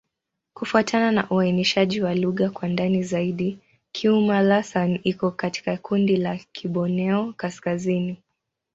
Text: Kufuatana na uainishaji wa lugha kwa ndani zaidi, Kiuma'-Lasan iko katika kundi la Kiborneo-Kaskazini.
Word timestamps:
Kufuatana 0.53 1.11
na 1.11 1.29
uainishaji 1.29 2.01
wa 2.01 2.15
lugha 2.15 2.49
kwa 2.49 2.69
ndani 2.69 3.03
zaidi, 3.03 3.59
Kiuma'-Lasan 3.91 4.99
iko 5.03 5.31
katika 5.31 5.77
kundi 5.77 6.15
la 6.17 6.35
Kiborneo-Kaskazini. 6.37 8.15